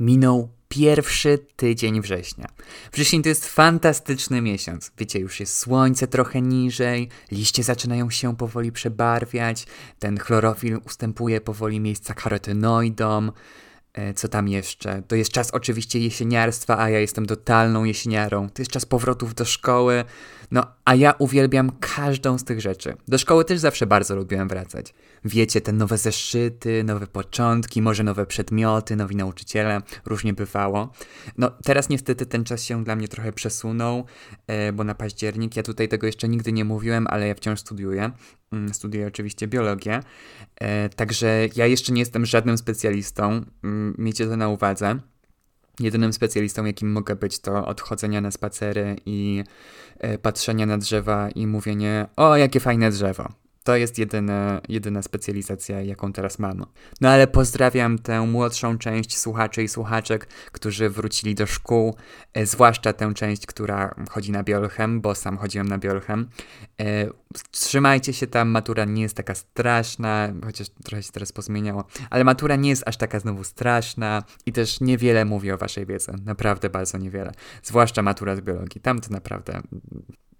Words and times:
Minął 0.00 0.48
pierwszy 0.68 1.38
tydzień 1.56 2.00
września. 2.00 2.48
Wrzesień 2.92 3.22
to 3.22 3.28
jest 3.28 3.48
fantastyczny 3.48 4.42
miesiąc. 4.42 4.92
Wiecie, 4.98 5.18
już 5.18 5.40
jest 5.40 5.58
słońce 5.58 6.06
trochę 6.06 6.42
niżej, 6.42 7.08
liście 7.32 7.62
zaczynają 7.62 8.10
się 8.10 8.36
powoli 8.36 8.72
przebarwiać, 8.72 9.66
ten 9.98 10.18
chlorofil 10.18 10.80
ustępuje 10.86 11.40
powoli 11.40 11.80
miejsca 11.80 12.14
karotenoidom. 12.14 13.32
E, 13.92 14.14
co 14.14 14.28
tam 14.28 14.48
jeszcze? 14.48 15.02
To 15.08 15.16
jest 15.16 15.32
czas 15.32 15.50
oczywiście 15.50 15.98
jesieniarstwa, 15.98 16.78
a 16.78 16.90
ja 16.90 17.00
jestem 17.00 17.26
totalną 17.26 17.84
jesieniarą. 17.84 18.50
To 18.50 18.62
jest 18.62 18.70
czas 18.70 18.86
powrotów 18.86 19.34
do 19.34 19.44
szkoły. 19.44 20.04
No, 20.50 20.66
a 20.84 20.94
ja 20.94 21.14
uwielbiam 21.18 21.72
każdą 21.80 22.38
z 22.38 22.44
tych 22.44 22.60
rzeczy. 22.60 22.94
Do 23.08 23.18
szkoły 23.18 23.44
też 23.44 23.58
zawsze 23.58 23.86
bardzo 23.86 24.16
lubiłem 24.16 24.48
wracać. 24.48 24.94
Wiecie, 25.24 25.60
te 25.60 25.72
nowe 25.72 25.98
zeszyty, 25.98 26.84
nowe 26.84 27.06
początki, 27.06 27.82
może 27.82 28.04
nowe 28.04 28.26
przedmioty, 28.26 28.96
nowi 28.96 29.16
nauczyciele, 29.16 29.80
różnie 30.06 30.32
bywało. 30.32 30.92
No, 31.38 31.50
teraz 31.64 31.88
niestety 31.88 32.26
ten 32.26 32.44
czas 32.44 32.62
się 32.62 32.84
dla 32.84 32.96
mnie 32.96 33.08
trochę 33.08 33.32
przesunął, 33.32 34.04
e, 34.46 34.72
bo 34.72 34.84
na 34.84 34.94
październik, 34.94 35.56
ja 35.56 35.62
tutaj 35.62 35.88
tego 35.88 36.06
jeszcze 36.06 36.28
nigdy 36.28 36.52
nie 36.52 36.64
mówiłem, 36.64 37.06
ale 37.10 37.28
ja 37.28 37.34
wciąż 37.34 37.60
studiuję. 37.60 38.10
Mm, 38.52 38.74
studiuję 38.74 39.06
oczywiście 39.06 39.48
biologię, 39.48 40.00
e, 40.56 40.88
także 40.88 41.48
ja 41.56 41.66
jeszcze 41.66 41.92
nie 41.92 42.00
jestem 42.00 42.26
żadnym 42.26 42.58
specjalistą, 42.58 43.44
mm, 43.64 43.94
miejcie 43.98 44.26
to 44.26 44.36
na 44.36 44.48
uwadze. 44.48 45.00
Jedynym 45.80 46.12
specjalistą, 46.12 46.64
jakim 46.64 46.92
mogę 46.92 47.16
być, 47.16 47.38
to 47.38 47.66
odchodzenia 47.66 48.20
na 48.20 48.30
spacery 48.30 48.96
i 49.06 49.44
e, 49.98 50.18
patrzenia 50.18 50.66
na 50.66 50.78
drzewa 50.78 51.30
i 51.30 51.46
mówienie: 51.46 52.06
O, 52.16 52.36
jakie 52.36 52.60
fajne 52.60 52.90
drzewo. 52.90 53.28
To 53.64 53.76
jest 53.76 53.98
jedyna, 53.98 54.60
jedyna 54.68 55.02
specjalizacja, 55.02 55.82
jaką 55.82 56.12
teraz 56.12 56.38
mam. 56.38 56.66
No 57.00 57.08
ale 57.08 57.26
pozdrawiam 57.26 57.98
tę 57.98 58.20
młodszą 58.20 58.78
część 58.78 59.18
słuchaczy 59.18 59.62
i 59.62 59.68
słuchaczek, 59.68 60.26
którzy 60.52 60.90
wrócili 60.90 61.34
do 61.34 61.46
szkół, 61.46 61.96
e, 62.34 62.46
zwłaszcza 62.46 62.92
tę 62.92 63.14
część, 63.14 63.46
która 63.46 63.94
chodzi 64.10 64.32
na 64.32 64.42
biolchem, 64.42 65.00
bo 65.00 65.14
sam 65.14 65.38
chodziłem 65.38 65.68
na 65.68 65.78
biolchem. 65.78 66.28
E, 66.80 67.06
trzymajcie 67.50 68.12
się 68.12 68.26
tam, 68.26 68.48
matura 68.48 68.84
nie 68.84 69.02
jest 69.02 69.16
taka 69.16 69.34
straszna, 69.34 70.28
chociaż 70.44 70.68
trochę 70.84 71.02
się 71.02 71.12
teraz 71.12 71.32
pozmieniało, 71.32 71.84
ale 72.10 72.24
matura 72.24 72.56
nie 72.56 72.70
jest 72.70 72.88
aż 72.88 72.96
taka 72.96 73.20
znowu 73.20 73.44
straszna 73.44 74.22
i 74.46 74.52
też 74.52 74.80
niewiele 74.80 75.24
mówi 75.24 75.52
o 75.52 75.58
waszej 75.58 75.86
wiedzy, 75.86 76.12
naprawdę 76.24 76.70
bardzo 76.70 76.98
niewiele. 76.98 77.32
Zwłaszcza 77.62 78.02
matura 78.02 78.36
z 78.36 78.40
biologii, 78.40 78.80
tam 78.80 79.00
to 79.00 79.12
naprawdę 79.12 79.62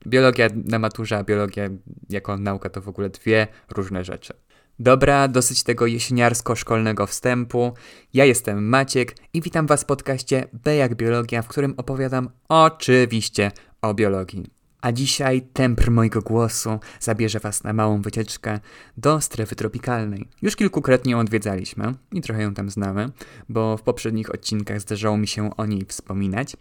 biologia 0.06 0.48
na 0.64 0.78
maturze, 0.78 1.18
a 1.18 1.24
biologia 1.24 1.68
jako 2.08 2.36
nauka 2.36 2.70
to 2.70 2.80
w 2.80 2.88
ogóle 2.88 3.10
dwie 3.10 3.46
różne 3.70 4.04
rzeczy. 4.04 4.32
Dobra, 4.78 5.28
dosyć 5.28 5.62
tego 5.62 5.86
jesieniarsko-szkolnego 5.86 7.06
wstępu. 7.06 7.72
Ja 8.14 8.24
jestem 8.24 8.68
Maciek 8.68 9.14
i 9.32 9.42
witam 9.42 9.66
Was 9.66 9.82
w 9.82 9.86
podcaście 9.86 10.48
B 10.52 10.76
jak 10.76 10.94
Biologia, 10.94 11.42
w 11.42 11.48
którym 11.48 11.74
opowiadam 11.76 12.30
oczywiście 12.48 13.50
o 13.82 13.94
biologii. 13.94 14.60
A 14.80 14.92
dzisiaj 14.92 15.42
tempr 15.42 15.90
mojego 15.90 16.20
głosu 16.20 16.78
zabierze 17.00 17.40
Was 17.40 17.64
na 17.64 17.72
małą 17.72 18.02
wycieczkę 18.02 18.60
do 18.96 19.20
strefy 19.20 19.56
tropikalnej. 19.56 20.28
Już 20.42 20.56
kilkukrotnie 20.56 21.12
ją 21.12 21.18
odwiedzaliśmy 21.18 21.94
i 22.12 22.20
trochę 22.20 22.42
ją 22.42 22.54
tam 22.54 22.70
znamy, 22.70 23.08
bo 23.48 23.76
w 23.76 23.82
poprzednich 23.82 24.34
odcinkach 24.34 24.80
zdarzało 24.80 25.16
mi 25.16 25.28
się 25.28 25.56
o 25.56 25.66
niej 25.66 25.84
wspominać 25.88 26.56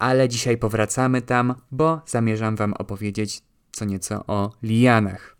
ale 0.00 0.28
dzisiaj 0.28 0.56
powracamy 0.56 1.22
tam, 1.22 1.54
bo 1.70 2.00
zamierzam 2.06 2.56
Wam 2.56 2.72
opowiedzieć 2.72 3.42
co 3.72 3.84
nieco 3.84 4.24
o 4.26 4.52
lianach. 4.62 5.36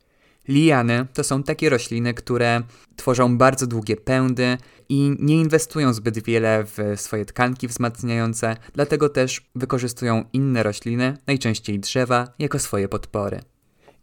Liany 0.49 1.07
to 1.13 1.25
są 1.25 1.43
takie 1.43 1.71
rośliny, 1.71 2.15
które 2.15 2.63
tworzą 2.97 3.39
bardzo 3.39 3.67
długie 3.67 3.97
pędy 3.97 4.59
i 4.89 5.17
nie 5.19 5.41
inwestują 5.41 5.93
zbyt 5.93 6.25
wiele 6.25 6.65
w 6.65 6.79
swoje 6.97 7.25
tkanki 7.25 7.69
wzmacniające, 7.69 8.57
dlatego 8.75 9.09
też 9.09 9.51
wykorzystują 9.55 10.25
inne 10.33 10.63
rośliny, 10.63 11.17
najczęściej 11.27 11.81
drzewa, 11.81 12.29
jako 12.39 12.59
swoje 12.59 12.89
podpory. 12.89 13.41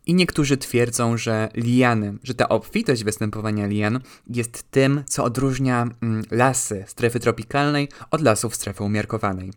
I 0.07 0.13
niektórzy 0.13 0.57
twierdzą, 0.57 1.17
że 1.17 1.49
liany, 1.55 2.17
że 2.23 2.33
ta 2.33 2.49
obfitość 2.49 3.03
występowania 3.03 3.67
lian 3.67 3.99
jest 4.27 4.71
tym, 4.71 5.03
co 5.07 5.23
odróżnia 5.23 5.89
mm, 6.01 6.23
lasy 6.31 6.83
strefy 6.87 7.19
tropikalnej 7.19 7.89
od 8.11 8.21
lasów 8.21 8.55
strefy 8.55 8.83
umiarkowanej. 8.83 9.51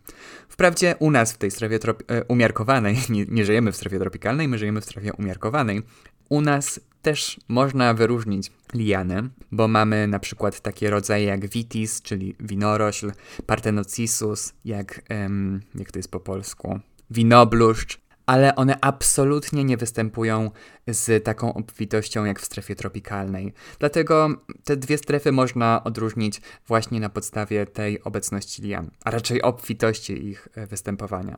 Wprawdzie 0.49 0.95
u 0.99 1.11
nas 1.11 1.33
w 1.33 1.37
tej 1.37 1.51
strefie 1.51 1.79
e, 2.07 2.23
umiarkowanej, 2.23 2.97
nie, 3.09 3.25
nie 3.25 3.45
żyjemy 3.45 3.71
w 3.71 3.75
strefie 3.75 3.99
tropikalnej, 3.99 4.47
my 4.47 4.57
żyjemy 4.57 4.81
w 4.81 4.85
strefie 4.85 5.13
umiarkowanej, 5.13 5.81
u 6.29 6.41
nas 6.41 6.79
też 7.01 7.39
można 7.47 7.93
wyróżnić 7.93 8.51
liany, 8.73 9.29
bo 9.51 9.67
mamy 9.67 10.07
na 10.07 10.19
przykład 10.19 10.59
takie 10.59 10.89
rodzaje 10.89 11.25
jak 11.25 11.47
vitis, 11.47 12.01
czyli 12.01 12.35
winorośl, 12.39 13.11
partenocisus, 13.45 14.53
jak, 14.65 15.01
em, 15.09 15.61
jak 15.75 15.91
to 15.91 15.99
jest 15.99 16.11
po 16.11 16.19
polsku, 16.19 16.79
winobluszcz, 17.09 18.01
ale 18.31 18.55
one 18.55 18.77
absolutnie 18.81 19.63
nie 19.63 19.77
występują 19.77 20.51
z 20.87 21.23
taką 21.23 21.53
obfitością 21.53 22.25
jak 22.25 22.39
w 22.39 22.45
strefie 22.45 22.75
tropikalnej. 22.75 23.53
Dlatego 23.79 24.29
te 24.63 24.77
dwie 24.77 24.97
strefy 24.97 25.31
można 25.31 25.83
odróżnić 25.83 26.41
właśnie 26.67 26.99
na 26.99 27.09
podstawie 27.09 27.65
tej 27.65 28.03
obecności 28.03 28.61
lian, 28.61 28.91
a 29.03 29.11
raczej 29.11 29.41
obfitości 29.41 30.25
ich 30.25 30.47
e, 30.55 30.67
występowania. 30.67 31.37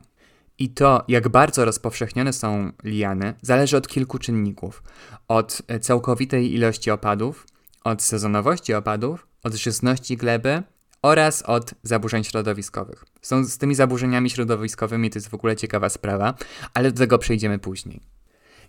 I 0.58 0.68
to, 0.68 1.04
jak 1.08 1.28
bardzo 1.28 1.64
rozpowszechnione 1.64 2.32
są 2.32 2.72
liany, 2.84 3.34
zależy 3.42 3.76
od 3.76 3.88
kilku 3.88 4.18
czynników: 4.18 4.82
od 5.28 5.62
e, 5.68 5.80
całkowitej 5.80 6.54
ilości 6.54 6.90
opadów, 6.90 7.46
od 7.84 8.02
sezonowości 8.02 8.74
opadów, 8.74 9.26
od 9.42 9.54
żyzności 9.54 10.16
gleby 10.16 10.62
oraz 11.04 11.42
od 11.42 11.74
zaburzeń 11.82 12.24
środowiskowych. 12.24 13.04
Są 13.22 13.44
z 13.44 13.58
tymi 13.58 13.74
zaburzeniami 13.74 14.30
środowiskowymi 14.30 15.10
to 15.10 15.18
jest 15.18 15.28
w 15.28 15.34
ogóle 15.34 15.56
ciekawa 15.56 15.88
sprawa, 15.88 16.34
ale 16.74 16.92
do 16.92 16.98
tego 16.98 17.18
przejdziemy 17.18 17.58
później. 17.58 18.00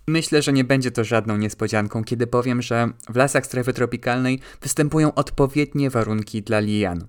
Myślę, 0.08 0.42
że 0.42 0.54
nie 0.54 0.64
będzie 0.64 0.92
to 0.92 1.04
żadną 1.04 1.38
niespodzianką, 1.38 2.04
kiedy 2.04 2.28
powiem, 2.28 2.62
że 2.62 2.90
w 3.10 3.16
lasach 3.16 3.46
strefy 3.46 3.74
tropikalnej 3.74 4.40
występują 4.62 5.14
odpowiednie 5.14 5.90
warunki 5.90 6.42
dla 6.42 6.60
lian. 6.60 7.08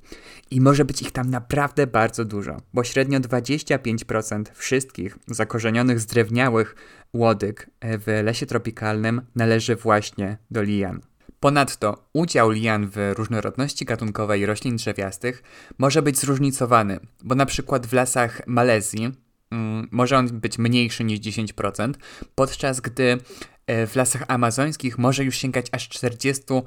I 0.51 0.61
może 0.61 0.85
być 0.85 1.03
ich 1.03 1.13
tam 1.13 1.31
naprawdę 1.31 1.87
bardzo 1.87 2.25
dużo, 2.25 2.57
bo 2.75 2.85
średnio 2.85 3.21
25% 3.21 4.45
wszystkich 4.55 5.19
zakorzenionych 5.27 6.01
zdrewniałych 6.01 6.77
łodyg 7.13 7.71
w 7.83 8.21
lesie 8.25 8.47
tropikalnym 8.47 9.23
należy 9.35 9.77
właśnie 9.77 10.39
do 10.51 10.63
lian. 10.63 11.01
Ponadto 11.41 12.05
udział 12.13 12.51
lian 12.51 12.91
w 12.91 13.13
różnorodności 13.17 13.85
gatunkowej 13.85 14.47
roślin 14.47 14.77
drzewiastych 14.77 15.43
może 15.79 16.03
być 16.03 16.19
zróżnicowany, 16.19 17.01
bo 17.25 17.35
na 17.35 17.47
przykład 17.47 17.87
w 17.87 17.93
lasach 17.93 18.47
Malezji 18.47 19.13
mm, 19.51 19.89
może 19.91 20.19
on 20.19 20.41
być 20.41 20.59
mniejszy 20.59 21.05
niż 21.05 21.21
10%, 21.21 21.95
podczas 22.35 22.81
gdy 22.81 23.19
e, 23.67 23.87
w 23.87 23.97
lasach 23.97 24.25
amazońskich 24.29 24.99
może 24.99 25.25
już 25.25 25.37
sięgać 25.37 25.67
aż 25.73 25.89
44%. 25.89 26.63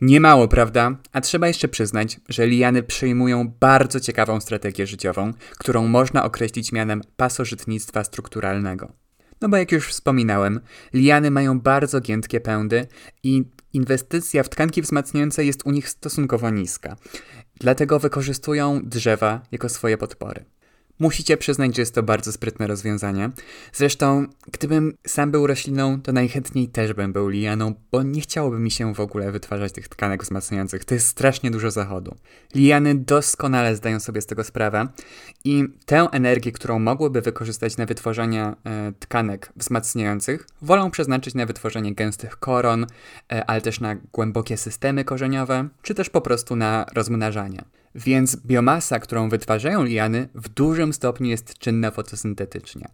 Niemało, 0.00 0.48
prawda? 0.48 0.96
A 1.12 1.20
trzeba 1.20 1.48
jeszcze 1.48 1.68
przyznać, 1.68 2.20
że 2.28 2.46
liany 2.46 2.82
przyjmują 2.82 3.52
bardzo 3.60 4.00
ciekawą 4.00 4.40
strategię 4.40 4.86
życiową, 4.86 5.32
którą 5.58 5.88
można 5.88 6.24
określić 6.24 6.72
mianem 6.72 7.02
pasożytnictwa 7.16 8.04
strukturalnego. 8.04 8.92
No 9.40 9.48
bo 9.48 9.56
jak 9.56 9.72
już 9.72 9.88
wspominałem, 9.88 10.60
liany 10.94 11.30
mają 11.30 11.60
bardzo 11.60 12.00
giętkie 12.00 12.40
pędy 12.40 12.86
i 13.22 13.44
inwestycja 13.72 14.42
w 14.42 14.48
tkanki 14.48 14.82
wzmacniające 14.82 15.44
jest 15.44 15.66
u 15.66 15.70
nich 15.70 15.88
stosunkowo 15.88 16.50
niska. 16.50 16.96
Dlatego 17.60 17.98
wykorzystują 17.98 18.80
drzewa 18.84 19.40
jako 19.52 19.68
swoje 19.68 19.98
podpory. 19.98 20.44
Musicie 21.00 21.36
przyznać, 21.36 21.76
że 21.76 21.82
jest 21.82 21.94
to 21.94 22.02
bardzo 22.02 22.32
sprytne 22.32 22.66
rozwiązanie. 22.66 23.30
Zresztą, 23.72 24.26
gdybym 24.52 24.94
sam 25.06 25.30
był 25.30 25.46
rośliną, 25.46 26.02
to 26.02 26.12
najchętniej 26.12 26.68
też 26.68 26.92
bym 26.92 27.12
był 27.12 27.28
lianą, 27.28 27.74
bo 27.92 28.02
nie 28.02 28.20
chciałoby 28.20 28.58
mi 28.58 28.70
się 28.70 28.94
w 28.94 29.00
ogóle 29.00 29.32
wytwarzać 29.32 29.72
tych 29.72 29.88
tkanek 29.88 30.22
wzmacniających. 30.22 30.84
To 30.84 30.94
jest 30.94 31.06
strasznie 31.06 31.50
dużo 31.50 31.70
zachodu. 31.70 32.14
Liany 32.54 32.94
doskonale 32.94 33.76
zdają 33.76 34.00
sobie 34.00 34.20
z 34.20 34.26
tego 34.26 34.44
sprawę 34.44 34.88
i 35.44 35.64
tę 35.86 36.08
energię, 36.12 36.52
którą 36.52 36.78
mogłyby 36.78 37.20
wykorzystać 37.20 37.76
na 37.76 37.86
wytworzenie 37.86 38.44
e, 38.64 38.92
tkanek 38.98 39.52
wzmacniających, 39.56 40.46
wolą 40.62 40.90
przeznaczyć 40.90 41.34
na 41.34 41.46
wytworzenie 41.46 41.94
gęstych 41.94 42.36
koron, 42.36 42.86
e, 43.32 43.50
ale 43.50 43.60
też 43.60 43.80
na 43.80 43.94
głębokie 43.94 44.56
systemy 44.56 45.04
korzeniowe, 45.04 45.68
czy 45.82 45.94
też 45.94 46.10
po 46.10 46.20
prostu 46.20 46.56
na 46.56 46.86
rozmnażanie. 46.94 47.64
Więc 47.98 48.36
biomasa, 48.36 49.00
którą 49.00 49.28
wytwarzają 49.28 49.84
liany, 49.84 50.28
w 50.34 50.48
dużym 50.48 50.92
stopniu 50.92 51.26
jest 51.26 51.58
czynna 51.58 51.90
fotosyntetycznie. 51.90 52.88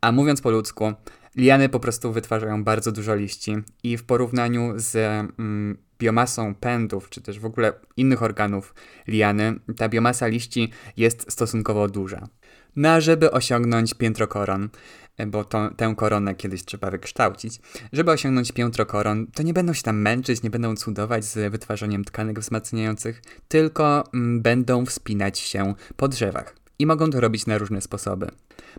A 0.00 0.12
mówiąc 0.12 0.40
po 0.40 0.50
ludzku, 0.50 0.92
liany 1.36 1.68
po 1.68 1.80
prostu 1.80 2.12
wytwarzają 2.12 2.64
bardzo 2.64 2.92
dużo 2.92 3.14
liści 3.14 3.56
i 3.82 3.96
w 3.96 4.04
porównaniu 4.04 4.72
z 4.76 4.96
mm, 4.96 5.78
biomasą 5.98 6.54
pędów, 6.54 7.10
czy 7.10 7.20
też 7.20 7.38
w 7.40 7.44
ogóle 7.44 7.72
innych 7.96 8.22
organów 8.22 8.74
liany, 9.08 9.60
ta 9.76 9.88
biomasa 9.88 10.26
liści 10.26 10.70
jest 10.96 11.32
stosunkowo 11.32 11.88
duża. 11.88 12.28
No 12.76 12.88
a 12.88 13.00
żeby 13.00 13.30
osiągnąć 13.30 13.94
piętro 13.94 14.28
koron, 14.28 14.68
bo 15.26 15.44
to, 15.44 15.70
tę 15.76 15.94
koronę 15.96 16.34
kiedyś 16.34 16.64
trzeba 16.64 16.90
wykształcić. 16.90 17.60
Żeby 17.92 18.10
osiągnąć 18.10 18.52
piętro 18.52 18.86
koron, 18.86 19.26
to 19.26 19.42
nie 19.42 19.52
będą 19.52 19.72
się 19.72 19.82
tam 19.82 20.00
męczyć, 20.00 20.42
nie 20.42 20.50
będą 20.50 20.76
cudować 20.76 21.24
z 21.24 21.52
wytwarzaniem 21.52 22.04
tkanek 22.04 22.40
wzmacniających, 22.40 23.22
tylko 23.48 24.04
mm, 24.14 24.42
będą 24.42 24.86
wspinać 24.86 25.38
się 25.38 25.74
po 25.96 26.08
drzewach. 26.08 26.60
I 26.78 26.86
mogą 26.86 27.10
to 27.10 27.20
robić 27.20 27.46
na 27.46 27.58
różne 27.58 27.80
sposoby. 27.80 28.30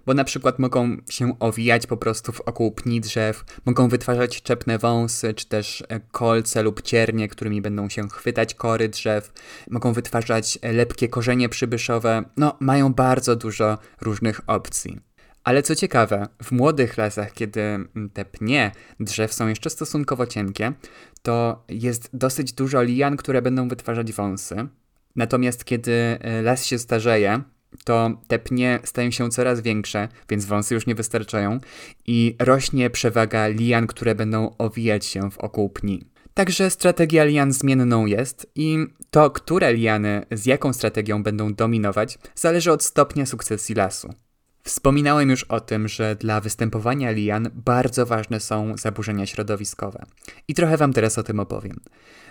Bo 0.06 0.14
na 0.14 0.24
przykład 0.24 0.60
mogą 0.60 0.98
się 1.10 1.40
owijać 1.40 1.88
po 1.88 1.98
prostu 1.98 2.32
wokół 2.32 2.72
pni 2.72 3.02
drzew, 3.02 3.46
mogą 3.66 3.90
wytwarzać 3.90 4.42
czepne 4.42 4.78
wąsy, 4.78 5.34
czy 5.34 5.46
też 5.48 5.84
e, 5.90 6.00
kolce 6.00 6.64
lub 6.64 6.82
ciernie, 6.82 7.28
którymi 7.28 7.62
będą 7.62 7.90
się 7.90 8.10
chwytać 8.10 8.54
kory 8.54 8.90
drzew, 8.90 9.34
mogą 9.70 9.94
wytwarzać 9.94 10.60
e, 10.62 10.74
lepkie 10.74 11.10
korzenie 11.10 11.50
przybyszowe. 11.50 12.24
No, 12.38 12.58
mają 12.60 12.94
bardzo 12.94 13.36
dużo 13.36 13.78
różnych 14.02 14.42
opcji. 14.48 15.11
Ale 15.44 15.64
co 15.64 15.76
ciekawe, 15.76 16.28
w 16.44 16.52
młodych 16.52 16.98
lasach, 16.98 17.34
kiedy 17.34 17.62
mm, 17.62 18.10
te 18.14 18.26
pnie 18.26 18.72
drzew 19.00 19.34
są 19.34 19.48
jeszcze 19.48 19.70
stosunkowo 19.70 20.28
cienkie, 20.28 20.74
to 21.22 21.66
jest 21.70 22.10
dosyć 22.14 22.54
dużo 22.54 22.84
lian, 22.84 23.18
które 23.18 23.42
będą 23.42 23.68
wytwarzać 23.68 24.14
wąsy. 24.14 24.68
Natomiast 25.16 25.66
kiedy 25.66 25.92
e, 25.92 26.42
las 26.42 26.66
się 26.66 26.80
starzeje, 26.80 27.42
to 27.84 28.22
te 28.28 28.40
pnie 28.40 28.80
stają 28.84 29.12
się 29.12 29.30
coraz 29.30 29.62
większe, 29.62 30.08
więc 30.30 30.46
wąsy 30.46 30.74
już 30.74 30.88
nie 30.88 30.96
wystarczają 30.96 31.60
i 32.08 32.36
rośnie 32.40 32.90
przewaga 32.90 33.48
lian, 33.48 33.88
które 33.88 34.16
będą 34.16 34.56
owijać 34.58 35.06
się 35.06 35.30
wokół 35.30 35.70
pni. 35.70 36.06
Także 36.34 36.70
strategia 36.70 37.24
lian 37.24 37.52
zmienną 37.52 38.06
jest 38.06 38.52
i 38.56 38.78
to, 39.10 39.32
które 39.32 39.74
liany 39.74 40.26
z 40.32 40.46
jaką 40.46 40.74
strategią 40.74 41.24
będą 41.24 41.54
dominować, 41.54 42.18
zależy 42.36 42.72
od 42.72 42.84
stopnia 42.84 43.26
sukcesji 43.26 43.76
lasu. 43.76 44.14
Wspominałem 44.64 45.30
już 45.30 45.44
o 45.44 45.60
tym, 45.60 45.88
że 45.88 46.16
dla 46.16 46.42
występowania 46.42 47.12
lian 47.12 47.50
bardzo 47.54 48.06
ważne 48.06 48.40
są 48.40 48.78
zaburzenia 48.78 49.26
środowiskowe. 49.26 50.06
I 50.48 50.54
trochę 50.54 50.78
Wam 50.78 50.94
teraz 50.94 51.18
o 51.18 51.24
tym 51.24 51.40
opowiem, 51.40 51.80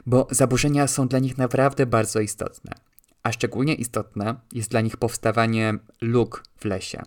bo 0.07 0.29
zaburzenia 0.31 0.87
są 0.87 1.09
dla 1.09 1.19
nich 1.19 1.39
naprawdę 1.39 1.87
bardzo 1.87 2.21
istotne 2.21 2.73
a 3.23 3.33
szczególnie 3.33 3.75
istotne 3.75 4.35
jest 4.53 4.71
dla 4.71 4.81
nich 4.81 4.97
powstawanie 4.97 5.75
luk 6.01 6.45
w 6.57 6.65
lesie. 6.65 7.03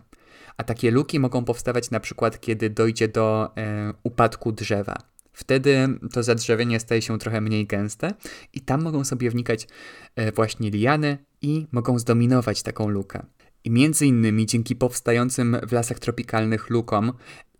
A 0.56 0.64
takie 0.64 0.90
luki 0.90 1.20
mogą 1.20 1.44
powstawać 1.44 1.90
na 1.90 2.00
przykład, 2.00 2.40
kiedy 2.40 2.70
dojdzie 2.70 3.08
do 3.08 3.52
e, 3.56 3.94
upadku 4.02 4.52
drzewa. 4.52 4.96
Wtedy 5.32 5.88
to 6.12 6.22
zadrzewienie 6.22 6.80
staje 6.80 7.02
się 7.02 7.18
trochę 7.18 7.40
mniej 7.40 7.66
gęste 7.66 8.14
i 8.52 8.60
tam 8.60 8.82
mogą 8.82 9.04
sobie 9.04 9.30
wnikać 9.30 9.68
e, 10.16 10.32
właśnie 10.32 10.70
liany 10.70 11.18
i 11.42 11.66
mogą 11.72 11.98
zdominować 11.98 12.62
taką 12.62 12.88
lukę. 12.88 13.26
I 13.64 13.70
między 13.70 14.06
innymi 14.06 14.46
dzięki 14.46 14.76
powstającym 14.76 15.56
w 15.68 15.72
lasach 15.72 15.98
tropikalnych 15.98 16.70
lukom 16.70 17.12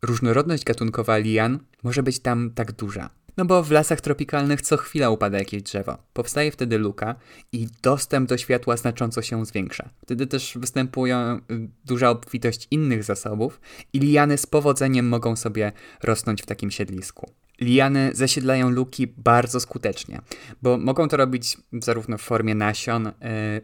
różnorodność 0.03 0.65
gatunkowa 0.65 1.17
lian 1.19 1.59
może 1.83 2.03
być 2.03 2.19
tam 2.19 2.51
tak 2.51 2.73
duża. 2.73 3.11
No 3.37 3.45
bo 3.45 3.63
w 3.63 3.71
lasach 3.71 4.01
tropikalnych 4.01 4.63
co 4.63 4.77
chwila 4.77 5.11
upada 5.11 5.39
jakieś 5.39 5.63
drzewo. 5.63 5.99
Powstaje 6.13 6.53
wtedy 6.53 6.79
luka 6.79 7.15
i 7.53 7.69
dostęp 7.83 8.29
do 8.29 8.39
światła 8.39 8.77
znacząco 8.77 9.23
się 9.23 9.47
zwiększa. 9.47 9.89
Wtedy 10.03 10.27
też 10.27 10.59
występuje 10.59 11.41
y, 11.51 11.69
duża 11.85 12.11
obfitość 12.11 12.69
innych 12.71 13.05
zasobów 13.05 13.61
i 13.93 13.99
liany 13.99 14.39
z 14.39 14.47
powodzeniem 14.47 15.09
mogą 15.09 15.37
sobie 15.37 15.73
rosnąć 16.03 16.43
w 16.43 16.47
takim 16.47 16.71
siedlisku. 16.71 17.31
Liany 17.61 18.11
zasiedlają 18.15 18.71
luki 18.71 19.07
bardzo 19.07 19.61
skutecznie, 19.61 20.21
bo 20.63 20.79
mogą 20.79 21.09
to 21.09 21.17
robić 21.17 21.57
zarówno 21.73 22.19
w 22.19 22.23
formie 22.23 22.55
nasion, 22.55 23.05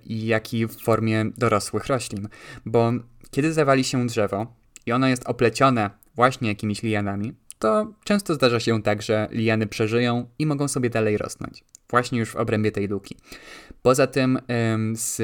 yy, 0.06 0.26
jak 0.26 0.54
i 0.54 0.66
w 0.66 0.76
formie 0.82 1.24
dorosłych 1.38 1.86
roślin, 1.86 2.28
bo 2.66 2.92
kiedy 3.30 3.52
zawali 3.52 3.84
się 3.84 4.06
drzewo 4.06 4.46
i 4.86 4.92
ono 4.92 5.08
jest 5.08 5.26
oplecione 5.26 5.90
właśnie 6.14 6.48
jakimiś 6.48 6.82
lianami, 6.82 7.34
to 7.60 7.92
często 8.04 8.34
zdarza 8.34 8.60
się 8.60 8.82
tak, 8.82 9.02
że 9.02 9.28
liany 9.30 9.66
przeżyją 9.66 10.28
i 10.38 10.46
mogą 10.46 10.68
sobie 10.68 10.90
dalej 10.90 11.18
rosnąć, 11.18 11.64
właśnie 11.90 12.18
już 12.18 12.30
w 12.30 12.36
obrębie 12.36 12.72
tej 12.72 12.88
luki. 12.88 13.16
Poza 13.82 14.06
tym 14.06 14.38
z 14.94 15.22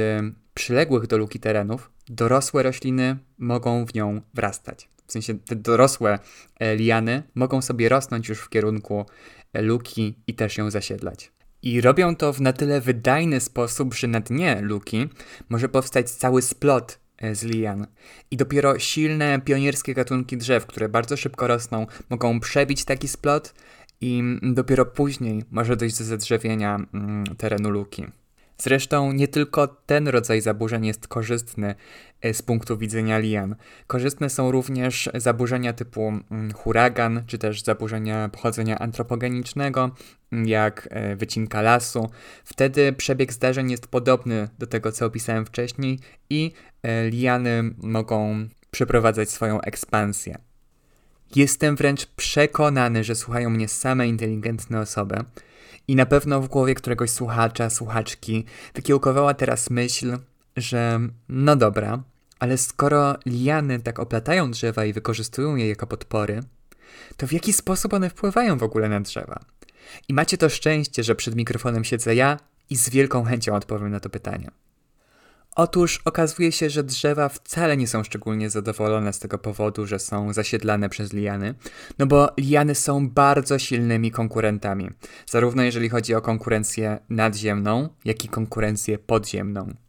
przyległych 0.54 1.06
do 1.06 1.18
luki 1.18 1.40
terenów 1.40 1.90
dorosłe 2.08 2.62
rośliny 2.62 3.16
mogą 3.38 3.86
w 3.86 3.94
nią 3.94 4.20
wrastać. 4.34 4.88
W 5.06 5.12
sensie 5.12 5.34
te 5.34 5.56
dorosłe 5.56 6.18
e, 6.60 6.76
liany 6.76 7.22
mogą 7.34 7.62
sobie 7.62 7.88
rosnąć 7.88 8.28
już 8.28 8.38
w 8.38 8.48
kierunku 8.48 9.06
e, 9.52 9.62
luki 9.62 10.14
i 10.26 10.34
też 10.34 10.58
ją 10.58 10.70
zasiedlać. 10.70 11.32
I 11.62 11.80
robią 11.80 12.16
to 12.16 12.32
w 12.32 12.40
na 12.40 12.52
tyle 12.52 12.80
wydajny 12.80 13.40
sposób, 13.40 13.94
że 13.94 14.06
na 14.06 14.20
dnie 14.20 14.60
luki 14.60 15.08
może 15.48 15.68
powstać 15.68 16.10
cały 16.10 16.42
splot 16.42 16.98
z 17.32 17.42
lian. 17.42 17.86
I 18.30 18.36
dopiero 18.36 18.78
silne, 18.78 19.40
pionierskie 19.40 19.94
gatunki 19.94 20.36
drzew, 20.36 20.66
które 20.66 20.88
bardzo 20.88 21.16
szybko 21.16 21.46
rosną, 21.46 21.86
mogą 22.10 22.40
przebić 22.40 22.84
taki 22.84 23.08
splot 23.08 23.54
i 24.00 24.22
dopiero 24.42 24.86
później 24.86 25.42
może 25.50 25.76
dojść 25.76 25.98
do 25.98 26.04
zadrzewienia 26.04 26.76
mm, 26.94 27.24
terenu 27.36 27.70
luki. 27.70 28.04
Zresztą 28.58 29.12
nie 29.12 29.28
tylko 29.28 29.66
ten 29.68 30.08
rodzaj 30.08 30.40
zaburzeń 30.40 30.86
jest 30.86 31.08
korzystny 31.08 31.74
e, 32.20 32.34
z 32.34 32.42
punktu 32.42 32.78
widzenia 32.78 33.18
lian. 33.18 33.56
Korzystne 33.86 34.30
są 34.30 34.50
również 34.50 35.10
zaburzenia 35.14 35.72
typu 35.72 36.08
mm, 36.30 36.52
huragan, 36.52 37.22
czy 37.26 37.38
też 37.38 37.62
zaburzenia 37.62 38.28
pochodzenia 38.28 38.78
antropogenicznego, 38.78 39.90
mm, 40.32 40.48
jak 40.48 40.88
e, 40.90 41.16
wycinka 41.16 41.62
lasu. 41.62 42.10
Wtedy 42.44 42.92
przebieg 42.92 43.32
zdarzeń 43.32 43.70
jest 43.70 43.86
podobny 43.86 44.48
do 44.58 44.66
tego, 44.66 44.92
co 44.92 45.06
opisałem 45.06 45.46
wcześniej 45.46 45.98
i 46.30 46.52
e, 46.82 47.10
liany 47.10 47.62
mogą 47.82 48.48
przeprowadzać 48.70 49.30
swoją 49.30 49.60
ekspansję. 49.60 50.38
Jestem 51.34 51.76
wręcz 51.76 52.06
przekonany, 52.06 53.04
że 53.04 53.14
słuchają 53.14 53.50
mnie 53.50 53.68
same 53.68 54.08
inteligentne 54.08 54.80
osoby, 54.80 55.16
i 55.88 55.96
na 55.96 56.06
pewno 56.06 56.40
w 56.40 56.48
głowie 56.48 56.74
któregoś 56.74 57.10
słuchacza, 57.10 57.70
słuchaczki 57.70 58.44
wykiełkowała 58.74 59.34
teraz 59.34 59.70
myśl, 59.70 60.18
że 60.56 61.00
no 61.28 61.56
dobra, 61.56 62.02
ale 62.38 62.58
skoro 62.58 63.16
liany 63.26 63.80
tak 63.80 63.98
oplatają 64.00 64.50
drzewa 64.50 64.84
i 64.84 64.92
wykorzystują 64.92 65.56
je 65.56 65.68
jako 65.68 65.86
podpory, 65.86 66.40
to 67.16 67.26
w 67.26 67.32
jaki 67.32 67.52
sposób 67.52 67.94
one 67.94 68.10
wpływają 68.10 68.58
w 68.58 68.62
ogóle 68.62 68.88
na 68.88 69.00
drzewa? 69.00 69.40
I 70.08 70.14
macie 70.14 70.38
to 70.38 70.48
szczęście, 70.48 71.02
że 71.02 71.14
przed 71.14 71.36
mikrofonem 71.36 71.84
siedzę 71.84 72.14
ja 72.14 72.38
i 72.70 72.76
z 72.76 72.88
wielką 72.88 73.24
chęcią 73.24 73.54
odpowiem 73.54 73.90
na 73.90 74.00
to 74.00 74.10
pytanie. 74.10 74.50
Otóż 75.58 76.00
okazuje 76.04 76.52
się, 76.52 76.70
że 76.70 76.84
drzewa 76.84 77.28
wcale 77.28 77.76
nie 77.76 77.86
są 77.86 78.04
szczególnie 78.04 78.50
zadowolone 78.50 79.12
z 79.12 79.18
tego 79.18 79.38
powodu, 79.38 79.86
że 79.86 79.98
są 79.98 80.32
zasiedlane 80.32 80.88
przez 80.88 81.12
liany, 81.12 81.54
no 81.98 82.06
bo 82.06 82.28
liany 82.38 82.74
są 82.74 83.10
bardzo 83.10 83.58
silnymi 83.58 84.10
konkurentami, 84.10 84.90
zarówno 85.26 85.62
jeżeli 85.62 85.88
chodzi 85.88 86.14
o 86.14 86.22
konkurencję 86.22 86.98
nadziemną, 87.08 87.88
jak 88.04 88.24
i 88.24 88.28
konkurencję 88.28 88.98
podziemną. 88.98 89.85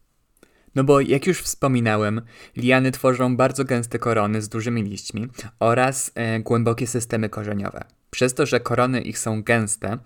No 0.77 0.83
bo 0.83 1.01
jak 1.01 1.27
już 1.27 1.41
wspominałem, 1.41 2.21
liany 2.57 2.91
tworzą 2.91 3.37
bardzo 3.37 3.65
gęste 3.65 3.99
korony 3.99 4.41
z 4.41 4.49
dużymi 4.49 4.83
liśćmi 4.83 5.27
oraz 5.59 6.11
e, 6.15 6.39
głębokie 6.39 6.87
systemy 6.87 7.29
korzeniowe. 7.29 7.83
Przez 8.09 8.33
to, 8.33 8.45
że 8.45 8.59
korony 8.59 9.01
ich 9.01 9.19
są 9.19 9.43
gęste, 9.43 9.97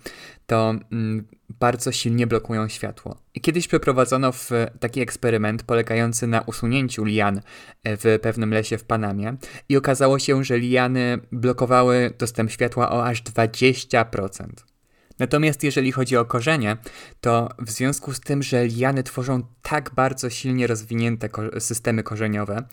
to 0.46 0.76
mm, 0.92 1.28
bardzo 1.50 1.92
silnie 1.92 2.28
blokują 2.28 2.68
światło. 2.68 3.18
Kiedyś 3.42 3.68
przeprowadzono 3.68 4.32
w 4.32 4.50
taki 4.80 5.02
eksperyment 5.02 5.64
polegający 5.64 6.28
na 6.28 6.42
usunięciu 6.42 7.04
lian 7.04 7.42
e, 7.84 7.98
w 7.98 8.20
pewnym 8.22 8.54
lesie 8.54 8.78
w 8.78 8.84
Panamie 8.84 9.36
i 9.70 9.78
okazało 9.78 10.20
się, 10.20 10.44
że 10.44 10.58
liany 10.58 11.20
blokowały 11.32 12.14
dostęp 12.18 12.52
światła 12.52 12.92
o 12.92 13.06
aż 13.06 13.24
20%. 13.24 14.71
Natomiast 15.20 15.64
jeżeli 15.64 15.92
chodzi 15.92 16.18
o 16.18 16.26
korzenie, 16.26 16.78
to 17.22 17.50
w 17.60 17.72
związku 17.72 18.14
z 18.14 18.20
tym, 18.20 18.44
że 18.44 18.66
liany 18.66 19.04
tworzą 19.04 19.44
tak 19.62 19.92
bardzo 19.96 20.30
silnie 20.30 20.68
rozwinięte 20.68 21.30
ko 21.30 21.42
systemy 21.60 22.04
korzeniowe, 22.04 22.64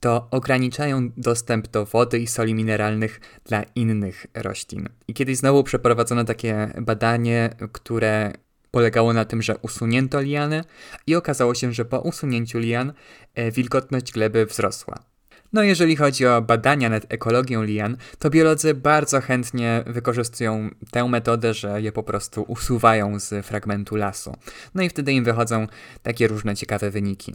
to 0.00 0.28
ograniczają 0.30 1.10
dostęp 1.16 1.68
do 1.68 1.84
wody 1.84 2.18
i 2.18 2.26
soli 2.26 2.54
mineralnych 2.54 3.20
dla 3.44 3.62
innych 3.62 4.26
roślin. 4.34 4.88
I 5.08 5.14
kiedyś 5.14 5.36
znowu 5.36 5.64
przeprowadzono 5.64 6.24
takie 6.24 6.72
badanie, 6.80 7.50
które 7.72 8.32
polegało 8.70 9.12
na 9.12 9.24
tym, 9.24 9.42
że 9.42 9.58
usunięto 9.58 10.20
liany 10.20 10.64
i 11.06 11.16
okazało 11.16 11.54
się, 11.54 11.72
że 11.72 11.84
po 11.84 12.00
usunięciu 12.00 12.58
lian 12.58 12.92
e, 13.34 13.50
wilgotność 13.50 14.12
gleby 14.12 14.46
wzrosła. 14.46 15.07
No 15.52 15.62
jeżeli 15.62 15.96
chodzi 15.96 16.26
o 16.26 16.42
badania 16.42 16.88
nad 16.88 17.12
ekologią 17.12 17.62
lian, 17.62 17.96
to 18.18 18.30
biolodzy 18.30 18.74
bardzo 18.74 19.20
chętnie 19.20 19.84
wykorzystują 19.86 20.70
tę 20.90 21.08
metodę, 21.08 21.54
że 21.54 21.82
je 21.82 21.92
po 21.92 22.02
prostu 22.02 22.42
usuwają 22.42 23.20
z 23.20 23.46
fragmentu 23.46 23.96
lasu. 23.96 24.36
No 24.74 24.82
i 24.82 24.88
wtedy 24.88 25.12
im 25.12 25.24
wychodzą 25.24 25.66
takie 26.02 26.28
różne 26.28 26.56
ciekawe 26.56 26.90
wyniki. 26.90 27.34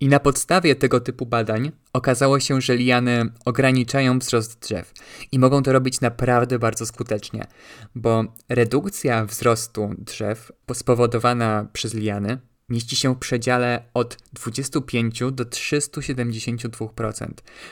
I 0.00 0.08
na 0.08 0.20
podstawie 0.20 0.74
tego 0.74 1.00
typu 1.00 1.26
badań 1.26 1.72
okazało 1.92 2.40
się, 2.40 2.60
że 2.60 2.76
liany 2.76 3.32
ograniczają 3.44 4.18
wzrost 4.18 4.60
drzew 4.60 4.92
i 5.32 5.38
mogą 5.38 5.62
to 5.62 5.72
robić 5.72 6.00
naprawdę 6.00 6.58
bardzo 6.58 6.86
skutecznie, 6.86 7.46
bo 7.94 8.24
redukcja 8.48 9.24
wzrostu 9.24 9.94
drzew 9.98 10.52
spowodowana 10.74 11.66
przez 11.72 11.94
liany 11.94 12.38
mieści 12.68 12.96
się 12.96 13.14
w 13.14 13.18
przedziale 13.18 13.82
od 13.94 14.18
25 14.32 15.20
do 15.32 15.44
372%, 15.44 17.28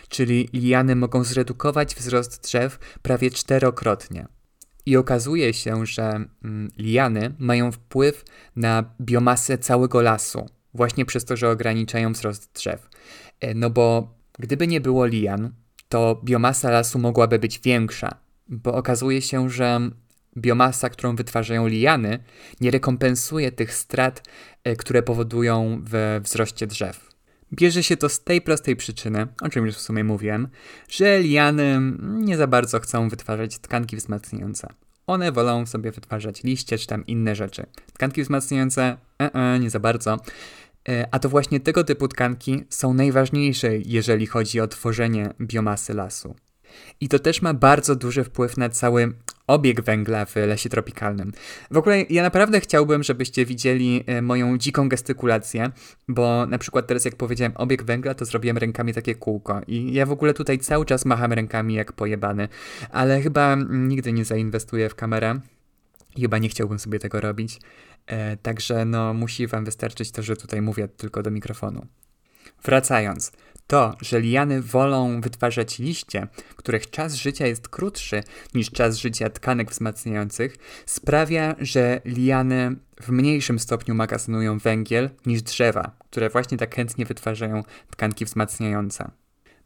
czyli 0.09 0.49
liany 0.53 0.97
mogą 0.97 1.25
zredukować 1.25 1.95
wzrost 1.95 2.43
drzew 2.43 2.79
prawie 3.03 3.31
czterokrotnie. 3.31 4.27
I 4.87 4.97
okazuje 4.97 5.55
się, 5.55 5.87
że 5.87 6.03
mm, 6.45 6.71
liany 6.79 7.35
mają 7.39 7.73
wpływ 7.73 8.25
na 8.57 8.95
biomasę 9.01 9.59
całego 9.59 10.03
lasu, 10.03 10.47
właśnie 10.75 11.05
przez 11.05 11.25
to, 11.25 11.37
że 11.37 11.51
ograniczają 11.51 12.13
wzrost 12.13 12.53
drzew. 12.55 12.89
E, 13.41 13.55
no 13.55 13.71
bo 13.71 14.15
gdyby 14.39 14.67
nie 14.67 14.81
było 14.81 15.07
lian, 15.07 15.55
to 15.89 16.21
biomasa 16.25 16.71
lasu 16.71 16.99
mogłaby 16.99 17.39
być 17.39 17.59
większa, 17.59 18.21
bo 18.49 18.75
okazuje 18.75 19.23
się, 19.23 19.51
że 19.51 19.91
biomasa, 20.37 20.89
którą 20.89 21.17
wytwarzają 21.17 21.67
liany, 21.67 22.19
nie 22.61 22.71
rekompensuje 22.71 23.53
tych 23.53 23.75
strat, 23.75 24.23
e, 24.65 24.77
które 24.77 25.03
powodują 25.03 25.83
w 25.91 26.21
wzroście 26.23 26.67
drzew. 26.67 27.15
Bierze 27.53 27.83
się 27.83 27.97
to 27.97 28.09
z 28.09 28.25
tej 28.25 28.41
prostej 28.41 28.77
przyczyny, 28.77 29.27
o 29.43 29.49
czym 29.49 29.67
już 29.67 29.75
w 29.77 29.81
sumie 29.81 30.05
mówiłem, 30.05 30.49
że 30.89 31.21
liany 31.21 31.81
nie 32.01 32.37
za 32.37 32.47
bardzo 32.47 32.81
chcą 32.81 33.09
wytwarzać 33.09 33.59
tkanki 33.59 33.97
wzmacniające. 33.97 34.69
One 35.07 35.33
wolą 35.33 35.67
sobie 35.67 35.91
wytwarzać 35.91 36.43
liście 36.43 36.79
czy 36.79 36.87
tam 36.87 37.07
inne 37.07 37.37
rzeczy. 37.37 37.67
Tkanki 37.93 38.23
wzmacniające, 38.23 38.97
e, 39.23 39.35
e, 39.35 39.59
nie 39.59 39.71
za 39.71 39.81
bardzo. 39.81 40.19
E, 40.89 41.09
a 41.11 41.19
to 41.19 41.29
właśnie 41.29 41.61
tego 41.61 41.85
typu 41.85 42.09
tkanki 42.09 42.65
są 42.69 42.95
najważniejsze, 42.95 43.79
jeżeli 43.79 44.27
chodzi 44.27 44.61
o 44.61 44.69
tworzenie 44.69 45.35
biomasy 45.41 45.95
lasu. 45.95 46.35
I 47.01 47.09
to 47.09 47.19
też 47.19 47.43
ma 47.43 47.55
bardzo 47.55 47.97
duży 47.97 48.25
wpływ 48.25 48.57
na 48.57 48.69
cały 48.69 49.13
obieg 49.47 49.81
węgla 49.81 50.25
w 50.25 50.37
lesie 50.37 50.69
tropikalnym. 50.69 51.33
W 51.71 51.77
ogóle 51.77 52.03
ja 52.03 52.23
naprawdę 52.23 52.61
chciałbym, 52.61 53.03
żebyście 53.03 53.47
widzieli 53.47 54.05
e, 54.07 54.23
moją 54.23 54.59
dziką 54.59 54.89
gestykulację, 54.89 55.71
bo 56.09 56.47
na 56.47 56.59
przykład 56.59 56.87
teraz 56.87 57.05
jak 57.05 57.17
powiedziałem 57.17 57.53
obieg 57.57 57.83
węgla, 57.83 58.15
to 58.15 58.25
zrobiłem 58.25 58.59
rękami 58.59 58.95
takie 58.95 59.15
kółko 59.15 59.61
i 59.67 59.93
ja 59.93 60.07
w 60.07 60.13
ogóle 60.13 60.35
tutaj 60.35 60.59
cały 60.59 60.85
czas 60.85 61.05
macham 61.05 61.33
rękami 61.33 61.75
jak 61.75 61.93
pojebany, 61.93 62.49
ale 62.91 63.21
chyba 63.21 63.57
nigdy 63.69 64.13
nie 64.13 64.25
zainwestuję 64.25 64.89
w 64.89 64.95
kamerę. 64.95 65.41
Chyba 66.21 66.39
nie 66.39 66.49
chciałbym 66.49 66.79
sobie 66.79 66.99
tego 66.99 67.21
robić. 67.21 67.61
E, 68.07 68.37
także 68.37 68.85
no 68.85 69.15
musi 69.15 69.47
wam 69.47 69.65
wystarczyć 69.65 70.11
to, 70.11 70.23
że 70.23 70.37
tutaj 70.37 70.63
mówię 70.63 70.89
tylko 70.89 71.23
do 71.23 71.31
mikrofonu. 71.31 71.87
Wracając, 72.65 73.33
to, 73.67 73.97
że 74.01 74.21
liany 74.21 74.63
wolą 74.63 75.21
wytwarzać 75.21 75.79
liście, 75.79 76.29
których 76.57 76.91
czas 76.91 77.15
życia 77.15 77.47
jest 77.47 77.69
krótszy 77.69 78.23
niż 78.55 78.71
czas 78.71 78.97
życia 78.97 79.31
tkanek 79.31 79.71
wzmacniających, 79.71 80.57
sprawia, 80.87 81.55
że 81.59 82.01
liany 82.05 82.77
w 83.03 83.09
mniejszym 83.09 83.59
stopniu 83.59 83.95
magazynują 83.95 84.59
węgiel 84.59 85.11
niż 85.27 85.43
drzewa, 85.43 85.97
które 86.11 86.31
właśnie 86.31 86.59
tak 86.59 86.75
chętnie 86.75 87.07
wytwarzają 87.07 87.63
tkanki 87.91 88.25
wzmacniające. 88.25 89.11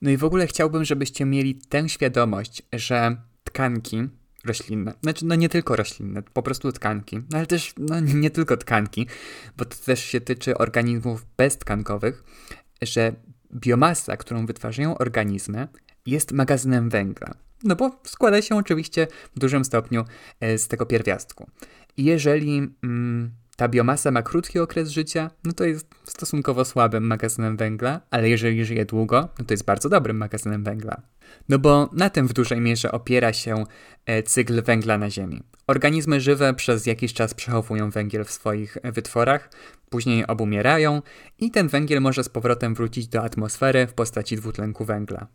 No 0.03 0.11
i 0.11 0.17
w 0.17 0.25
ogóle 0.25 0.47
chciałbym, 0.47 0.85
żebyście 0.85 1.25
mieli 1.25 1.55
tę 1.55 1.89
świadomość, 1.89 2.63
że 2.73 3.17
tkanki 3.45 4.09
roślinne, 4.45 4.95
znaczy 5.03 5.27
no 5.27 5.35
nie 5.35 5.49
tylko 5.49 5.77
roślinne, 5.77 6.23
po 6.23 6.43
prostu 6.43 6.73
tkanki, 6.73 7.17
no 7.17 7.39
ale 7.39 7.47
też 7.47 7.75
no 7.79 8.01
nie 8.01 8.31
tylko 8.31 8.57
tkanki, 8.57 9.07
bo 9.57 9.65
to 9.65 9.77
też 9.77 10.05
się 10.05 10.21
tyczy 10.21 10.59
organizmów 10.59 11.27
beztkankowych, 11.37 12.25
że 12.83 13.13
biomasa, 13.55 14.17
którą 14.17 14.47
wytwarzają 14.47 14.99
organizmy, 14.99 15.69
jest 16.07 16.33
magazynem 16.33 16.91
węgla. 16.91 17.35
No 17.65 17.77
bo 17.77 18.01
składa 18.05 18.43
się 18.43 18.57
oczywiście 18.57 19.07
w 19.37 19.39
dużym 19.39 19.65
stopniu 19.65 20.05
e, 20.41 20.59
z 20.59 20.69
tego 20.69 20.87
pierwiastku. 20.87 21.51
Jeżeli 21.97 22.57
mm, 22.83 23.31
ta 23.59 23.69
biomasa 23.69 24.11
ma 24.11 24.23
krótki 24.23 24.59
okres 24.59 24.89
życia, 24.89 25.31
no 25.45 25.53
to 25.53 25.65
jest 25.65 25.87
stosunkowo 26.05 26.65
słabym 26.65 27.07
magazynem 27.07 27.57
węgla, 27.57 28.01
ale 28.11 28.29
jeżeli 28.29 28.65
żyje 28.65 28.85
długo, 28.85 29.29
no 29.39 29.45
to 29.45 29.55
jest 29.55 29.65
bardzo 29.65 29.89
dobrym 29.89 30.17
magazynem 30.17 30.65
węgla. 30.65 31.03
No 31.49 31.59
bo 31.59 31.91
na 31.93 32.11
tym 32.11 32.29
w 32.29 32.33
dużej 32.33 32.61
mierze 32.61 32.93
opiera 32.93 33.33
się 33.33 33.65
e, 34.07 34.23
cykl 34.23 34.63
węgla 34.63 34.99
na 34.99 35.11
Ziemi. 35.11 35.43
Organizmy 35.67 36.21
żywe 36.21 36.55
przez 36.55 36.87
jakiś 36.87 37.15
czas 37.15 37.35
przechowują 37.35 37.91
węgiel 37.91 38.25
w 38.25 38.31
swoich 38.31 38.77
e, 38.83 38.93
wytworach, 38.93 39.51
później 39.91 40.27
obumierają 40.27 41.03
i 41.39 41.51
ten 41.51 41.69
węgiel 41.69 42.01
może 42.01 42.25
z 42.25 42.29
powrotem 42.29 42.75
wrócić 42.75 43.09
do 43.09 43.23
atmosfery 43.23 43.87
w 43.87 43.95
postaci 43.95 44.37
dwutlenku 44.37 44.85
węgla. 44.85 45.27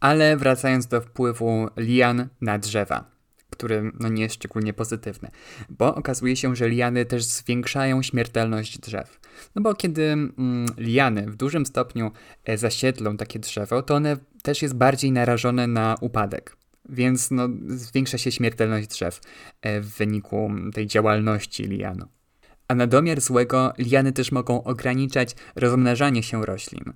Ale 0.00 0.36
wracając 0.36 0.86
do 0.86 1.00
wpływu 1.00 1.68
lian 1.76 2.28
na 2.40 2.58
drzewa 2.58 3.17
który 3.58 3.92
no, 4.00 4.08
nie 4.08 4.22
jest 4.22 4.34
szczególnie 4.34 4.72
pozytywny, 4.72 5.30
bo 5.68 5.94
okazuje 5.94 6.36
się, 6.36 6.56
że 6.56 6.68
liany 6.68 7.04
też 7.04 7.24
zwiększają 7.24 8.02
śmiertelność 8.02 8.78
drzew. 8.78 9.20
No 9.54 9.62
bo 9.62 9.74
kiedy 9.74 10.02
mm, 10.02 10.66
liany 10.76 11.22
w 11.30 11.36
dużym 11.36 11.66
stopniu 11.66 12.10
e, 12.44 12.58
zasiedlą 12.58 13.16
takie 13.16 13.38
drzewo, 13.38 13.82
to 13.82 13.94
one 13.94 14.16
też 14.42 14.62
jest 14.62 14.74
bardziej 14.74 15.12
narażone 15.12 15.66
na 15.66 15.96
upadek. 16.00 16.56
Więc 16.88 17.30
no, 17.30 17.48
zwiększa 17.66 18.18
się 18.18 18.32
śmiertelność 18.32 18.88
drzew 18.88 19.20
e, 19.62 19.80
w 19.80 19.88
wyniku 19.88 20.50
tej 20.74 20.86
działalności 20.86 21.64
lianu. 21.64 22.06
A 22.68 22.74
na 22.74 22.86
domiar 22.86 23.20
złego 23.20 23.72
liany 23.78 24.12
też 24.12 24.32
mogą 24.32 24.64
ograniczać 24.64 25.36
rozmnażanie 25.56 26.22
się 26.22 26.46
roślin. 26.46 26.92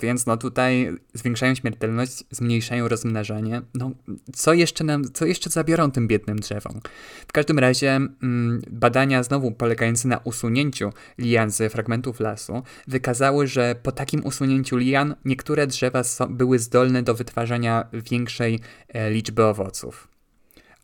Więc 0.00 0.26
no 0.26 0.36
tutaj 0.36 0.96
zwiększają 1.14 1.54
śmiertelność, 1.54 2.24
zmniejszają 2.30 2.88
rozmnażanie. 2.88 3.62
No, 3.74 3.90
co 4.32 4.52
jeszcze 4.52 4.84
nam, 4.84 5.04
co 5.12 5.26
jeszcze 5.26 5.50
zabiorą 5.50 5.90
tym 5.90 6.08
biednym 6.08 6.38
drzewom? 6.38 6.80
W 7.28 7.32
każdym 7.32 7.58
razie 7.58 7.90
mm, 7.96 8.62
badania 8.70 9.22
znowu 9.22 9.52
polegające 9.52 10.08
na 10.08 10.18
usunięciu 10.18 10.92
lian 11.18 11.50
z 11.50 11.72
fragmentów 11.72 12.20
lasu 12.20 12.62
wykazały, 12.86 13.46
że 13.46 13.74
po 13.82 13.92
takim 13.92 14.24
usunięciu 14.24 14.76
lian 14.76 15.14
niektóre 15.24 15.66
drzewa 15.66 16.04
so, 16.04 16.26
były 16.26 16.58
zdolne 16.58 17.02
do 17.02 17.14
wytwarzania 17.14 17.88
większej 17.92 18.60
e, 18.88 19.10
liczby 19.10 19.44
owoców. 19.44 20.17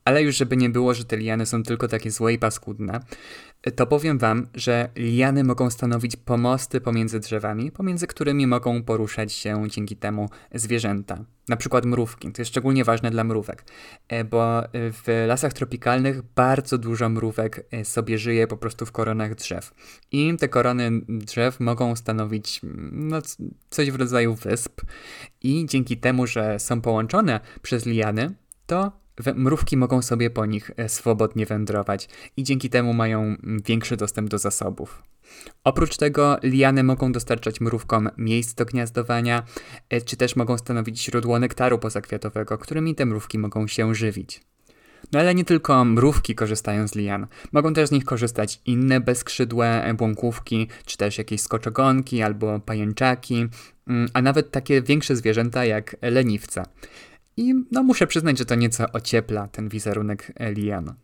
Ale 0.05 0.23
już 0.23 0.37
żeby 0.37 0.57
nie 0.57 0.71
było, 0.71 0.95
że 0.95 1.05
te 1.05 1.17
liany 1.17 1.47
są 1.47 1.63
tylko 1.63 1.89
takie 1.89 2.11
złe 2.11 2.33
i 2.33 2.39
paskudne, 2.39 3.01
to 3.77 3.87
powiem 3.87 4.19
wam, 4.19 4.47
że 4.55 4.89
liany 4.97 5.45
mogą 5.45 5.71
stanowić 5.71 6.17
pomosty 6.17 6.81
pomiędzy 6.81 7.21
drzewami, 7.21 7.71
pomiędzy 7.71 8.07
którymi 8.07 8.47
mogą 8.47 8.83
poruszać 8.83 9.33
się 9.33 9.65
dzięki 9.69 9.97
temu 9.97 10.31
zwierzęta. 10.55 11.25
Na 11.49 11.57
przykład 11.57 11.85
mrówki. 11.85 12.33
To 12.33 12.43
jest 12.43 12.51
szczególnie 12.51 12.85
ważne 12.85 13.11
dla 13.11 13.25
mrówek, 13.25 13.65
e, 14.09 14.25
bo 14.25 14.63
w 14.73 15.25
lasach 15.27 15.53
tropikalnych 15.53 16.23
bardzo 16.23 16.79
dużo 16.79 17.09
mrówek 17.09 17.67
e, 17.71 17.85
sobie 17.85 18.19
żyje 18.19 18.47
po 18.47 18.57
prostu 18.57 18.87
w 18.87 18.93
koronach 18.93 19.35
drzew. 19.35 19.75
I 20.13 20.37
te 20.39 20.49
korony 20.49 20.91
drzew 21.09 21.61
mogą 21.61 21.97
stanowić 21.97 22.61
no, 22.93 23.19
coś 23.71 23.91
w 23.91 23.95
rodzaju 23.95 24.35
wysp 24.35 24.81
i 25.43 25.67
dzięki 25.69 25.97
temu, 25.97 26.27
że 26.27 26.59
są 26.59 26.81
połączone 26.81 27.41
przez 27.63 27.87
liany, 27.87 28.35
to 28.67 29.04
mrówki 29.35 29.77
mogą 29.77 30.03
sobie 30.03 30.31
po 30.31 30.47
nich 30.47 30.71
e, 30.77 30.89
swobodnie 30.89 31.47
wędrować 31.47 32.09
i 32.37 32.43
dzięki 32.43 32.71
temu 32.71 32.95
mają 32.95 33.37
większy 33.65 33.97
dostęp 33.97 34.29
do 34.29 34.39
zasobów. 34.39 35.03
Oprócz 35.65 35.97
tego 35.97 36.39
liany 36.43 36.83
mogą 36.83 37.13
dostarczać 37.13 37.61
mrówkom 37.61 38.11
miejsc 38.19 38.55
do 38.55 38.65
gniazdowania, 38.65 39.43
e, 39.91 40.01
czy 40.01 40.17
też 40.17 40.37
mogą 40.37 40.59
stanowić 40.59 41.05
źródło 41.05 41.39
nektaru 41.39 41.79
pozakwiatowego, 41.79 42.59
którymi 42.59 42.95
te 42.95 43.07
mrówki 43.07 43.39
mogą 43.39 43.67
się 43.67 43.95
żywić. 43.95 44.41
No 45.13 45.21
ale 45.21 45.35
nie 45.35 45.45
tylko 45.45 45.85
mrówki 45.85 46.35
korzystają 46.35 46.89
z 46.89 46.95
lian. 46.95 47.27
Mogą 47.53 47.75
też 47.75 47.89
z 47.89 47.93
nich 47.93 48.05
korzystać 48.05 48.61
inne 48.67 49.01
bezskrzydłe 49.01 49.95
błąkówki, 49.99 50.69
czy 50.85 50.97
też 50.97 51.19
jakieś 51.19 51.41
skoczogonki 51.41 52.23
albo 52.23 52.61
pajęczaki, 52.61 53.47
mm, 53.89 54.09
a 54.15 54.23
nawet 54.23 54.51
takie 54.51 54.83
większe 54.83 55.17
zwierzęta 55.17 55.65
jak 55.65 55.97
leniwce. 56.03 56.63
I 57.37 57.55
no 57.71 57.83
muszę 57.83 58.07
przyznać, 58.07 58.39
że 58.39 58.45
to 58.45 58.55
nieco 58.55 58.93
ociepla 58.93 59.49
ten 59.49 59.69
wizerunek 59.69 60.33
lian. 60.41 60.95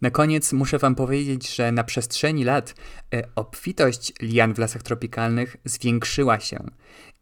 Na 0.00 0.10
koniec 0.10 0.52
muszę 0.52 0.78
Wam 0.78 0.94
powiedzieć, 0.94 1.54
że 1.54 1.72
na 1.72 1.84
przestrzeni 1.84 2.44
lat 2.44 2.74
e, 3.14 3.22
obfitość 3.36 4.12
lian 4.22 4.54
w 4.54 4.58
lasach 4.58 4.82
tropikalnych 4.82 5.56
zwiększyła 5.64 6.40
się 6.40 6.64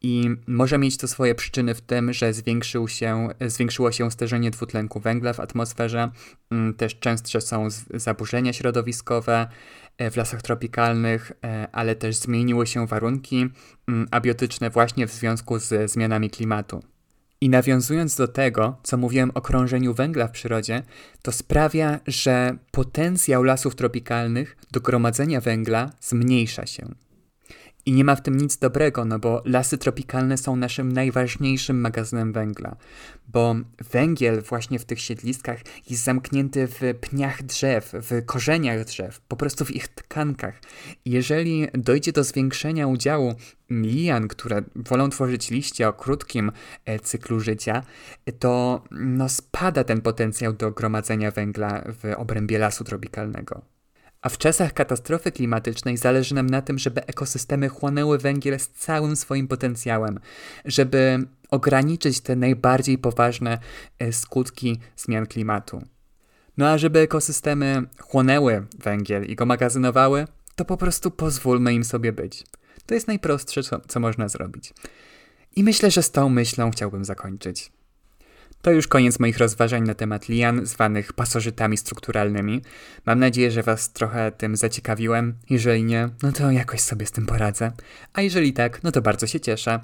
i 0.02 0.30
może 0.46 0.78
mieć 0.78 0.96
to 0.96 1.08
swoje 1.08 1.34
przyczyny 1.34 1.74
w 1.74 1.80
tym, 1.80 2.12
że 2.12 2.32
zwiększył 2.32 2.88
się, 2.88 3.28
zwiększyło 3.46 3.92
się 3.92 4.10
stężenie 4.10 4.50
dwutlenku 4.50 5.00
węgla 5.00 5.32
w 5.32 5.40
atmosferze, 5.40 6.10
mm, 6.50 6.74
też 6.74 6.98
częstsze 6.98 7.40
są 7.40 7.68
zaburzenia 7.94 8.52
środowiskowe 8.52 9.48
e, 9.98 10.10
w 10.10 10.16
lasach 10.16 10.42
tropikalnych, 10.42 11.32
e, 11.44 11.68
ale 11.72 11.96
też 11.96 12.16
zmieniły 12.16 12.66
się 12.66 12.86
warunki 12.86 13.48
mm, 13.88 14.08
abiotyczne 14.10 14.70
właśnie 14.70 15.06
w 15.06 15.12
związku 15.12 15.58
z 15.58 15.90
zmianami 15.90 16.30
klimatu. 16.30 16.91
I 17.42 17.48
nawiązując 17.48 18.16
do 18.16 18.28
tego, 18.28 18.76
co 18.82 18.96
mówiłem 18.96 19.30
o 19.34 19.40
krążeniu 19.40 19.94
węgla 19.94 20.28
w 20.28 20.30
przyrodzie, 20.30 20.82
to 21.22 21.32
sprawia, 21.32 22.00
że 22.06 22.56
potencjał 22.70 23.42
lasów 23.42 23.74
tropikalnych 23.74 24.56
do 24.72 24.80
gromadzenia 24.80 25.40
węgla 25.40 25.90
zmniejsza 26.00 26.66
się. 26.66 26.88
I 27.86 27.92
nie 27.92 28.04
ma 28.04 28.16
w 28.16 28.22
tym 28.22 28.36
nic 28.36 28.56
dobrego, 28.56 29.04
no 29.04 29.18
bo 29.18 29.42
lasy 29.44 29.78
tropikalne 29.78 30.38
są 30.38 30.56
naszym 30.56 30.92
najważniejszym 30.92 31.80
magazynem 31.80 32.32
węgla, 32.32 32.76
bo 33.28 33.54
węgiel 33.92 34.42
właśnie 34.42 34.78
w 34.78 34.84
tych 34.84 35.00
siedliskach 35.00 35.60
jest 35.90 36.04
zamknięty 36.04 36.66
w 36.66 36.80
pniach 37.00 37.42
drzew, 37.42 37.92
w 37.92 38.24
korzeniach 38.26 38.84
drzew, 38.84 39.20
po 39.20 39.36
prostu 39.36 39.64
w 39.64 39.70
ich 39.70 39.88
tkankach. 39.88 40.60
Jeżeli 41.04 41.68
dojdzie 41.74 42.12
do 42.12 42.24
zwiększenia 42.24 42.86
udziału 42.86 43.34
lian, 43.70 44.28
które 44.28 44.62
wolą 44.76 45.10
tworzyć 45.10 45.50
liście 45.50 45.88
o 45.88 45.92
krótkim 45.92 46.52
e, 46.84 46.98
cyklu 46.98 47.40
życia, 47.40 47.82
to 48.38 48.82
no, 48.90 49.28
spada 49.28 49.84
ten 49.84 50.00
potencjał 50.00 50.52
do 50.52 50.70
gromadzenia 50.70 51.30
węgla 51.30 51.84
w 51.86 52.14
obrębie 52.16 52.58
lasu 52.58 52.84
tropikalnego. 52.84 53.62
A 54.22 54.28
w 54.28 54.38
czasach 54.38 54.72
katastrofy 54.72 55.32
klimatycznej 55.32 55.96
zależy 55.96 56.34
nam 56.34 56.50
na 56.50 56.62
tym, 56.62 56.78
żeby 56.78 57.06
ekosystemy 57.06 57.68
chłonęły 57.68 58.18
węgiel 58.18 58.60
z 58.60 58.68
całym 58.68 59.16
swoim 59.16 59.48
potencjałem, 59.48 60.20
żeby 60.64 61.26
ograniczyć 61.50 62.20
te 62.20 62.36
najbardziej 62.36 62.98
poważne 62.98 63.58
e, 63.98 64.12
skutki 64.12 64.80
zmian 64.96 65.26
klimatu. 65.26 65.82
No 66.56 66.68
a 66.68 66.78
żeby 66.78 66.98
ekosystemy 66.98 67.82
chłonęły 67.98 68.66
węgiel 68.78 69.24
i 69.24 69.36
go 69.36 69.46
magazynowały, 69.46 70.26
to 70.56 70.64
po 70.64 70.76
prostu 70.76 71.10
pozwólmy 71.10 71.74
im 71.74 71.84
sobie 71.84 72.12
być. 72.12 72.44
To 72.86 72.94
jest 72.94 73.08
najprostsze, 73.08 73.62
co, 73.62 73.80
co 73.80 74.00
można 74.00 74.28
zrobić. 74.28 74.74
I 75.56 75.64
myślę, 75.64 75.90
że 75.90 76.02
z 76.02 76.10
tą 76.10 76.28
myślą 76.28 76.70
chciałbym 76.70 77.04
zakończyć. 77.04 77.72
To 78.62 78.70
już 78.70 78.88
koniec 78.88 79.20
moich 79.20 79.38
rozważań 79.38 79.82
na 79.82 79.94
temat 79.94 80.28
lian, 80.28 80.66
zwanych 80.66 81.12
pasożytami 81.12 81.76
strukturalnymi. 81.76 82.62
Mam 83.06 83.18
nadzieję, 83.18 83.50
że 83.50 83.62
Was 83.62 83.92
trochę 83.92 84.32
tym 84.32 84.56
zaciekawiłem. 84.56 85.34
Jeżeli 85.50 85.84
nie, 85.84 86.08
no 86.22 86.32
to 86.32 86.50
jakoś 86.50 86.80
sobie 86.80 87.06
z 87.06 87.10
tym 87.10 87.26
poradzę. 87.26 87.72
A 88.12 88.22
jeżeli 88.22 88.52
tak, 88.52 88.82
no 88.82 88.92
to 88.92 89.02
bardzo 89.02 89.26
się 89.26 89.40
cieszę. 89.40 89.80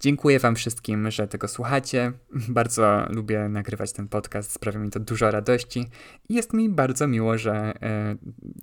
Dziękuję 0.00 0.38
Wam 0.38 0.54
wszystkim, 0.54 1.10
że 1.10 1.28
tego 1.28 1.48
słuchacie. 1.48 2.12
Bardzo 2.48 3.06
lubię 3.08 3.48
nagrywać 3.48 3.92
ten 3.92 4.08
podcast, 4.08 4.52
sprawia 4.52 4.78
mi 4.78 4.90
to 4.90 5.00
dużo 5.00 5.30
radości. 5.30 5.86
Jest 6.28 6.52
mi 6.52 6.68
bardzo 6.68 7.06
miło, 7.06 7.38
że 7.38 7.72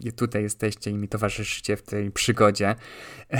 e, 0.05 0.11
tutaj 0.11 0.43
jesteście 0.43 0.91
i 0.91 0.97
mi 0.97 1.07
towarzyszycie 1.07 1.77
w 1.77 1.81
tej 1.81 2.11
przygodzie. 2.11 2.75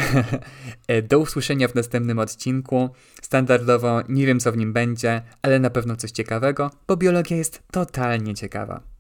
E, 0.88 1.02
do 1.02 1.20
usłyszenia 1.20 1.68
w 1.68 1.76
następnym 1.76 2.20
odcinku. 2.20 2.90
Standardowo 3.22 4.02
nie 4.10 4.26
wiem, 4.26 4.40
co 4.40 4.52
w 4.52 4.58
nim 4.58 4.74
będzie, 4.74 5.22
ale 5.42 5.60
na 5.60 5.70
pewno 5.70 5.96
coś 5.96 6.12
ciekawego, 6.18 6.72
bo 6.88 6.98
biologia 6.98 7.38
jest 7.38 7.64
totalnie 7.72 8.34
ciekawa. 8.36 8.97